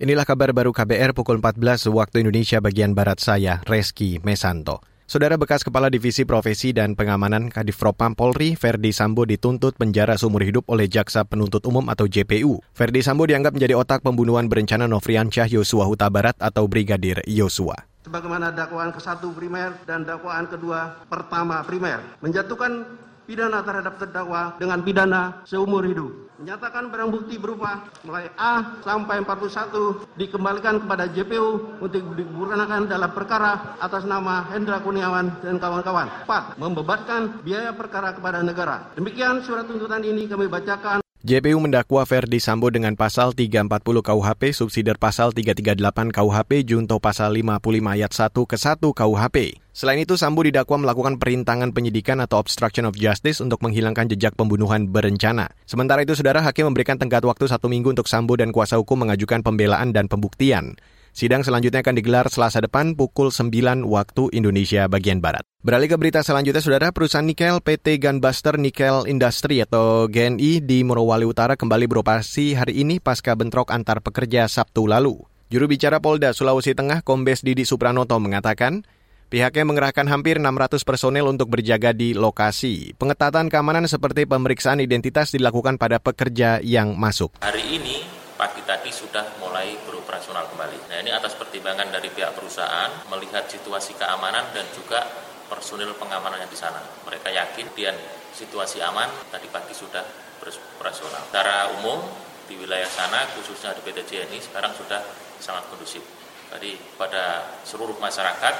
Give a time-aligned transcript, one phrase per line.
[0.00, 4.80] Inilah kabar baru KBR pukul 14 waktu Indonesia bagian Barat saya, Reski Mesanto.
[5.04, 10.64] Saudara bekas Kepala Divisi Profesi dan Pengamanan Kadifropam Polri, Ferdi Sambo dituntut penjara seumur hidup
[10.72, 12.64] oleh Jaksa Penuntut Umum atau JPU.
[12.72, 18.50] Ferdi Sambo dianggap menjadi otak pembunuhan berencana Nofriansyah Yosua Huta Barat atau Brigadir Yosua sebagaimana
[18.50, 22.88] dakwaan ke-1 primer dan dakwaan kedua pertama primer menjatuhkan
[23.30, 30.08] pidana terhadap terdakwa dengan pidana seumur hidup menyatakan barang bukti berupa mulai A sampai 41
[30.16, 36.08] dikembalikan kepada JPU untuk digunakan dalam perkara atas nama Hendra Kuniawan dan kawan-kawan.
[36.24, 36.56] 4.
[36.56, 38.88] Membebankan biaya perkara kepada negara.
[38.96, 40.99] Demikian surat tuntutan ini kami bacakan.
[41.20, 43.68] JPU mendakwa Ferdi Sambo dengan pasal 340
[44.00, 47.60] KUHP, subsidiar pasal 338 KUHP, junto pasal 55
[47.92, 49.36] ayat 1 ke 1 KUHP.
[49.76, 54.88] Selain itu, Sambo didakwa melakukan perintangan penyidikan atau obstruction of justice untuk menghilangkan jejak pembunuhan
[54.88, 55.52] berencana.
[55.68, 59.44] Sementara itu, saudara hakim memberikan tenggat waktu satu minggu untuk Sambo dan kuasa hukum mengajukan
[59.44, 60.80] pembelaan dan pembuktian.
[61.10, 65.42] Sidang selanjutnya akan digelar Selasa depan pukul 9 waktu Indonesia bagian Barat.
[65.60, 71.28] Beralih ke berita selanjutnya, Saudara, perusahaan nikel PT Gunbuster Nickel Industry atau GNI di Morowali
[71.28, 75.20] Utara kembali beroperasi hari ini pasca bentrok antar pekerja Sabtu lalu.
[75.50, 78.86] Juru bicara Polda Sulawesi Tengah Kombes Didi Supranoto mengatakan,
[79.30, 82.98] Pihaknya mengerahkan hampir 600 personel untuk berjaga di lokasi.
[82.98, 87.38] Pengetatan keamanan seperti pemeriksaan identitas dilakukan pada pekerja yang masuk.
[87.38, 88.09] Hari ini
[88.40, 90.88] pagi tadi sudah mulai beroperasional kembali.
[90.88, 95.04] Nah ini atas pertimbangan dari pihak perusahaan melihat situasi keamanan dan juga
[95.52, 96.80] personil pengamanannya di sana.
[97.04, 98.00] Mereka yakin dan
[98.32, 100.00] situasi aman tadi pagi sudah
[100.40, 101.20] beroperasional.
[101.28, 102.00] Secara umum
[102.48, 105.04] di wilayah sana khususnya di PT JNI sekarang sudah
[105.36, 106.00] sangat kondusif.
[106.48, 108.54] Jadi pada seluruh masyarakat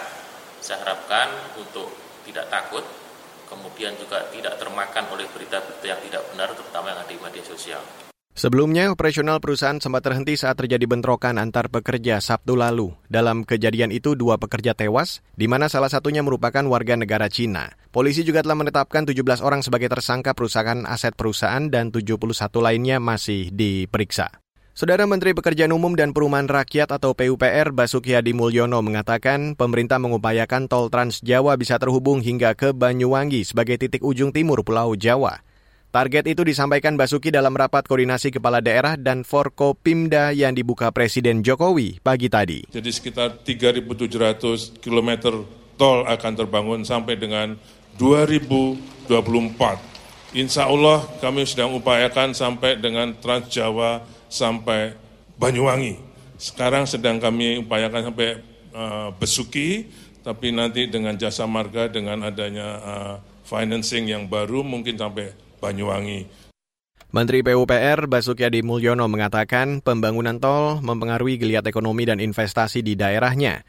[0.60, 1.88] saya harapkan untuk
[2.28, 2.84] tidak takut
[3.48, 8.09] kemudian juga tidak termakan oleh berita-berita yang tidak benar terutama yang ada di media sosial.
[8.40, 12.96] Sebelumnya, operasional perusahaan sempat terhenti saat terjadi bentrokan antar pekerja Sabtu lalu.
[13.12, 17.76] Dalam kejadian itu, dua pekerja tewas, di mana salah satunya merupakan warga negara Cina.
[17.92, 22.16] Polisi juga telah menetapkan 17 orang sebagai tersangka perusahaan aset perusahaan dan 71
[22.64, 24.32] lainnya masih diperiksa.
[24.72, 30.64] Saudara Menteri Pekerjaan Umum dan Perumahan Rakyat atau PUPR Basuki Hadi Mulyono mengatakan pemerintah mengupayakan
[30.64, 35.44] tol Trans Jawa bisa terhubung hingga ke Banyuwangi sebagai titik ujung timur Pulau Jawa.
[35.90, 41.98] Target itu disampaikan Basuki dalam rapat koordinasi kepala daerah dan Forkopimda yang dibuka Presiden Jokowi
[41.98, 42.62] pagi tadi.
[42.70, 45.10] Jadi sekitar 3.700 km
[45.74, 47.58] tol akan terbangun sampai dengan
[47.98, 50.38] 2024.
[50.38, 54.94] Insya Allah kami sedang upayakan sampai dengan Trans Jawa sampai
[55.42, 55.98] Banyuwangi.
[56.38, 58.38] Sekarang sedang kami upayakan sampai
[58.70, 59.90] uh, Besuki,
[60.22, 66.26] tapi nanti dengan jasa marga dengan adanya uh, financing yang baru mungkin sampai Banyuwangi.
[67.10, 73.66] Menteri PUPR Basuki Adi Mulyono mengatakan pembangunan tol mempengaruhi geliat ekonomi dan investasi di daerahnya.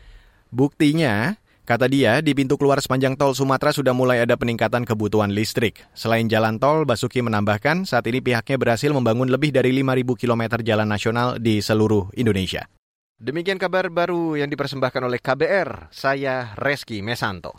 [0.53, 1.35] Buktinya,
[1.65, 5.81] kata dia, di pintu keluar sepanjang tol Sumatera sudah mulai ada peningkatan kebutuhan listrik.
[5.97, 10.85] Selain jalan tol, Basuki menambahkan saat ini pihaknya berhasil membangun lebih dari 5.000 km jalan
[10.85, 12.69] nasional di seluruh Indonesia.
[13.17, 17.57] Demikian kabar baru yang dipersembahkan oleh KBR, saya Reski Mesanto.